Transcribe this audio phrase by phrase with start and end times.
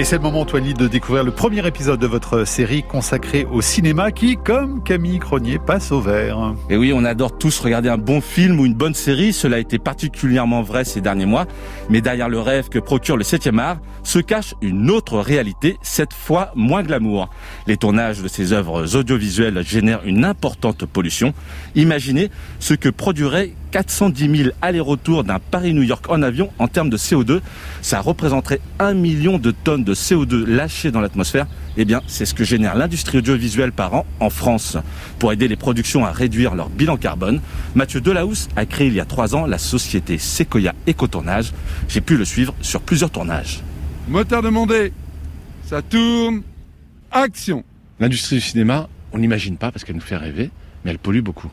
[0.00, 3.60] Et c'est le moment, Antoine, de découvrir le premier épisode de votre série consacrée au
[3.60, 6.54] cinéma qui, comme Camille Cronier, passe au vert.
[6.70, 9.34] Et oui, on adore tous regarder un bon film ou une bonne série.
[9.34, 11.44] Cela a été particulièrement vrai ces derniers mois.
[11.90, 16.14] Mais derrière le rêve que procure le 7e art se cache une autre réalité, cette
[16.14, 17.28] fois moins glamour.
[17.66, 21.34] Les tournages de ces œuvres audiovisuelles génèrent une importante pollution.
[21.74, 26.96] Imaginez ce que produirait 410 000 allers-retours d'un Paris-New York en avion en termes de
[26.96, 27.40] CO2.
[27.82, 31.46] Ça représenterait un million de tonnes de CO2 lâchées dans l'atmosphère.
[31.76, 34.76] Eh bien, c'est ce que génère l'industrie audiovisuelle par an en France.
[35.18, 37.40] Pour aider les productions à réduire leur bilan carbone,
[37.74, 41.52] Mathieu Delahousse a créé il y a trois ans la société Sequoia Écotournage.
[41.88, 43.62] J'ai pu le suivre sur plusieurs tournages.
[44.08, 44.92] Moteur demandé,
[45.66, 46.42] ça tourne,
[47.10, 47.64] action
[48.00, 50.50] L'industrie du cinéma, on n'imagine pas parce qu'elle nous fait rêver,
[50.84, 51.50] mais elle pollue beaucoup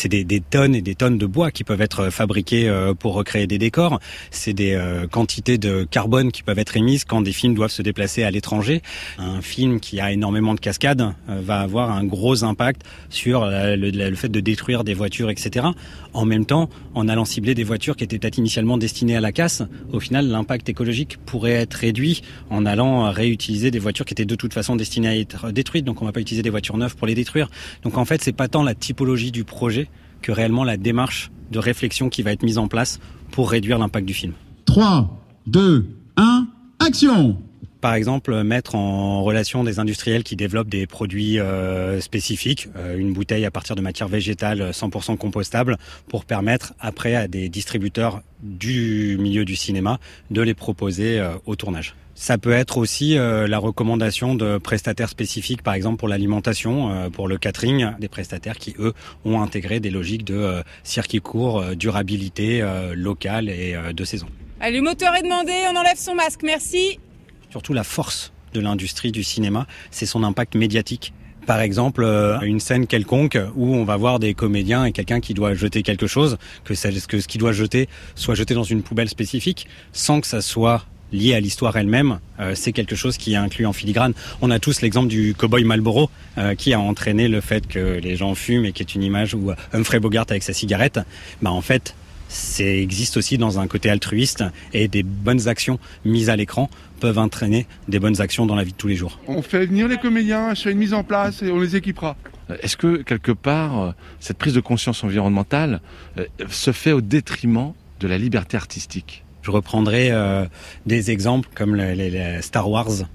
[0.00, 3.46] c'est des, tonnes et des tonnes de bois qui peuvent être fabriqués euh, pour recréer
[3.46, 4.00] des décors.
[4.30, 7.82] C'est des euh, quantités de carbone qui peuvent être émises quand des films doivent se
[7.82, 8.80] déplacer à l'étranger.
[9.18, 14.14] Un film qui a énormément de cascades euh, va avoir un gros impact sur le,
[14.14, 15.66] fait de détruire des voitures, etc.
[16.14, 19.32] En même temps, en allant cibler des voitures qui étaient peut-être initialement destinées à la
[19.32, 24.24] casse, au final, l'impact écologique pourrait être réduit en allant réutiliser des voitures qui étaient
[24.24, 25.84] de toute façon destinées à être détruites.
[25.84, 27.50] Donc, on va pas utiliser des voitures neuves pour les détruire.
[27.82, 29.89] Donc, en fait, c'est pas tant la typologie du projet
[30.22, 34.06] que réellement la démarche de réflexion qui va être mise en place pour réduire l'impact
[34.06, 34.32] du film.
[34.66, 36.46] 3, 2, 1,
[36.78, 37.36] action
[37.80, 43.12] par exemple, mettre en relation des industriels qui développent des produits euh, spécifiques, euh, une
[43.12, 45.76] bouteille à partir de matière végétale 100% compostable,
[46.08, 49.98] pour permettre après à des distributeurs du milieu du cinéma
[50.30, 51.94] de les proposer euh, au tournage.
[52.20, 57.08] Ça peut être aussi euh, la recommandation de prestataires spécifiques, par exemple pour l'alimentation, euh,
[57.08, 58.92] pour le catering, des prestataires qui, eux,
[59.24, 62.62] ont intégré des logiques de euh, circuit court, durabilité
[62.94, 64.26] locale et de saison.
[64.60, 67.00] Allez, le moteur est demandé, on enlève son masque, merci.
[67.50, 71.12] Surtout la force de l'industrie du cinéma, c'est son impact médiatique
[71.46, 72.04] par exemple
[72.42, 76.06] une scène quelconque où on va voir des comédiens et quelqu'un qui doit jeter quelque
[76.06, 80.42] chose, que, ce qu'il doit jeter soit jeté dans une poubelle spécifique, sans que ça
[80.42, 84.12] soit lié à l'histoire elle-même, euh, c'est quelque chose qui est inclus en filigrane.
[84.42, 86.08] On a tous l'exemple du cowboy Marlboro
[86.38, 89.34] euh, qui a entraîné le fait que les gens fument et qui est une image
[89.34, 91.00] où Humphrey Bogart avec sa cigarette,
[91.42, 91.96] bah en fait,
[92.30, 96.70] c'est existe aussi dans un côté altruiste et des bonnes actions mises à l'écran
[97.00, 99.18] peuvent entraîner des bonnes actions dans la vie de tous les jours.
[99.26, 102.16] On fait venir les comédiens, je fais une mise en place et on les équipera.
[102.62, 105.80] Est-ce que quelque part cette prise de conscience environnementale
[106.18, 109.24] euh, se fait au détriment de la liberté artistique?
[109.42, 110.44] Je reprendrai euh,
[110.86, 113.06] des exemples comme les, Star Wars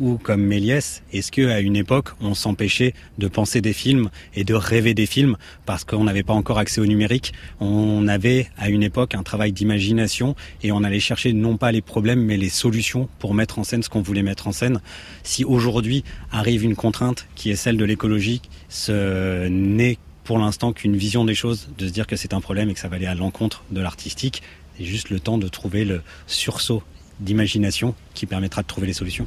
[0.00, 4.54] ou comme Méliès, est-ce qu'à une époque, on s'empêchait de penser des films et de
[4.54, 7.32] rêver des films parce qu'on n'avait pas encore accès au numérique?
[7.60, 11.82] On avait à une époque un travail d'imagination et on allait chercher non pas les
[11.82, 14.80] problèmes mais les solutions pour mettre en scène ce qu'on voulait mettre en scène.
[15.22, 20.96] Si aujourd'hui arrive une contrainte qui est celle de l'écologie, ce n'est pour l'instant qu'une
[20.96, 23.06] vision des choses, de se dire que c'est un problème et que ça va aller
[23.06, 24.42] à l'encontre de l'artistique.
[24.78, 26.82] C'est juste le temps de trouver le sursaut
[27.20, 29.26] d'imagination qui permettra de trouver les solutions.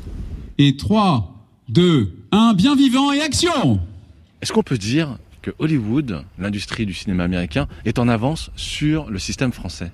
[0.57, 1.33] Et 3,
[1.69, 3.79] 2, 1, bien vivant et action
[4.41, 9.19] Est-ce qu'on peut dire que Hollywood, l'industrie du cinéma américain, est en avance sur le
[9.19, 9.91] système français?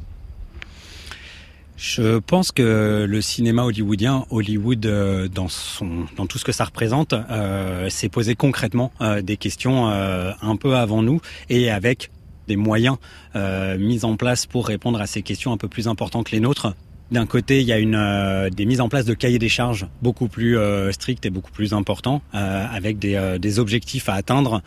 [1.77, 6.65] Je pense que le cinéma hollywoodien, Hollywood euh, dans son dans tout ce que ça
[6.65, 12.11] représente, euh, s'est posé concrètement euh, des questions un peu avant nous et avec
[12.49, 12.97] des moyens
[13.35, 16.41] euh, mis en place pour répondre à ces questions un peu plus importantes que les
[16.41, 16.73] nôtres.
[17.11, 20.27] D'un côté, il y a euh, des mises en place de cahiers des charges beaucoup
[20.27, 24.61] plus euh, stricts et beaucoup plus importants, euh, avec des, des, objectifs à atteindre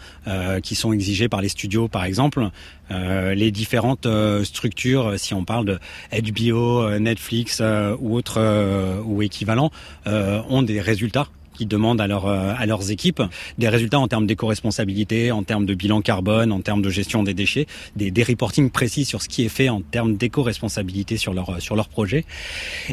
[0.62, 2.48] qui sont exigés par les studios, par exemple.
[2.90, 4.06] les différentes
[4.44, 5.78] structures, si on parle de
[6.12, 7.62] HBO, Netflix
[8.00, 9.70] ou autres ou équivalents,
[10.04, 13.22] ont des résultats qui demandent à, euh, à leurs équipes
[13.58, 17.34] des résultats en termes d'éco-responsabilité, en termes de bilan carbone, en termes de gestion des
[17.34, 21.60] déchets, des, des reportings précis sur ce qui est fait en termes d'éco-responsabilité sur leur,
[21.60, 22.24] sur projet.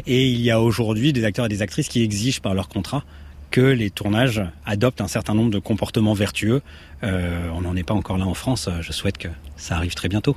[0.06, 3.04] Et il y a aujourd'hui des acteurs et des actrices qui exigent par leur contrat
[3.50, 6.62] que les tournages adoptent un certain nombre de comportements vertueux.
[7.02, 8.68] Euh, on n'en est pas encore là en France.
[8.80, 10.36] Je souhaite que ça arrive très bientôt.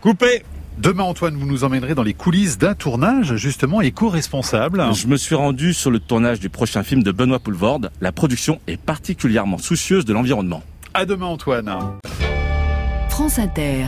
[0.00, 0.42] Coupé
[0.78, 4.84] Demain, Antoine, vous nous emmènerez dans les coulisses d'un tournage, justement, éco-responsable.
[4.92, 7.90] Je me suis rendu sur le tournage du prochain film de Benoît Poulvorde.
[8.02, 10.62] La production est particulièrement soucieuse de l'environnement.
[10.92, 11.74] À demain, Antoine.
[13.08, 13.86] France Inter.